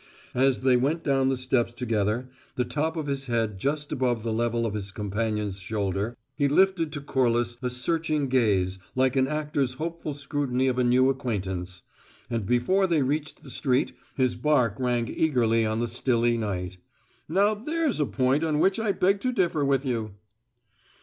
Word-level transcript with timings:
As 0.33 0.61
they 0.61 0.77
went 0.77 1.03
down 1.03 1.29
the 1.29 1.37
steps 1.37 1.75
together, 1.75 2.27
the 2.55 2.65
top 2.65 2.97
of 2.97 3.05
his 3.05 3.27
head 3.27 3.59
just 3.59 3.91
above 3.91 4.23
the 4.23 4.33
level 4.33 4.65
of 4.65 4.73
his 4.73 4.89
companion's 4.89 5.59
shoulder, 5.59 6.17
he 6.35 6.47
lifted 6.47 6.91
to 6.93 7.01
Corliss 7.01 7.57
a 7.61 7.69
searching 7.69 8.27
gaze 8.27 8.79
like 8.95 9.15
an 9.15 9.27
actor's 9.27 9.75
hopeful 9.75 10.15
scrutiny 10.15 10.65
of 10.65 10.79
a 10.79 10.83
new 10.83 11.11
acquaintance; 11.11 11.83
and 12.31 12.47
before 12.47 12.87
they 12.87 13.03
reached 13.03 13.43
the 13.43 13.49
street 13.51 13.93
his 14.17 14.35
bark 14.35 14.75
rang 14.79 15.07
eagerly 15.07 15.67
on 15.67 15.79
the 15.81 15.87
stilly 15.87 16.35
night: 16.35 16.77
"Now 17.29 17.53
there 17.53 17.87
is 17.87 17.99
a 17.99 18.07
point 18.07 18.43
on 18.43 18.57
which 18.59 18.79
I 18.79 18.93
beg 18.93 19.21
to 19.21 19.31
differ 19.31 19.63
with 19.63 19.85
you. 19.85 20.15